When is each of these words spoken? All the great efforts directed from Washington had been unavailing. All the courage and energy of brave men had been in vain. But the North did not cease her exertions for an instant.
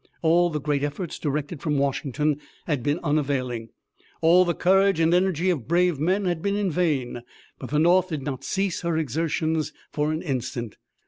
All 0.23 0.49
the 0.49 0.59
great 0.59 0.83
efforts 0.83 1.19
directed 1.19 1.61
from 1.61 1.77
Washington 1.77 2.41
had 2.65 2.81
been 2.81 2.97
unavailing. 3.03 3.69
All 4.19 4.45
the 4.45 4.55
courage 4.55 4.99
and 4.99 5.13
energy 5.13 5.51
of 5.51 5.67
brave 5.67 5.99
men 5.99 6.25
had 6.25 6.41
been 6.41 6.55
in 6.55 6.71
vain. 6.71 7.21
But 7.59 7.69
the 7.69 7.77
North 7.77 8.09
did 8.09 8.23
not 8.23 8.43
cease 8.43 8.81
her 8.81 8.97
exertions 8.97 9.73
for 9.91 10.11
an 10.11 10.23
instant. 10.23 10.77